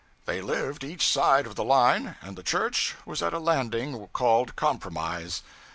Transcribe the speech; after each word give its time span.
They 0.25 0.41
lived 0.41 0.83
each 0.83 1.05
side 1.05 1.45
of 1.45 1.53
the 1.53 1.63
line, 1.63 2.15
and 2.23 2.35
the 2.35 2.41
church 2.41 2.95
was 3.05 3.21
at 3.21 3.35
a 3.35 3.39
landing 3.39 4.07
called 4.13 4.55
Compromise. 4.55 5.43